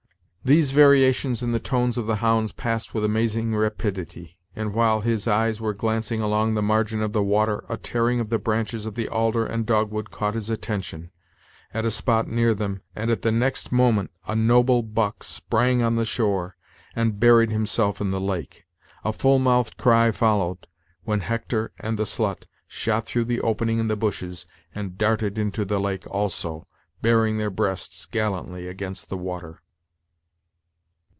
[0.43, 5.27] These variations in the tones of the hounds passed with amazing rapidity; and, while his
[5.27, 8.95] eyes were glancing along the margin of the water, a tearing of the branches of
[8.95, 11.11] the alder and dogwood caught his attention,
[11.75, 15.95] at a spot near them and at the next moment a noble buck sprang on
[15.95, 16.55] the shore,
[16.95, 18.65] and buried himself in the lake.
[19.05, 20.65] A full mouthed cry followed,
[21.03, 25.65] when Hector and the slut shot through the opening in the bushes, and darted into
[25.65, 26.65] the lake also,
[27.03, 29.61] bearing their breasts gallantly against the water.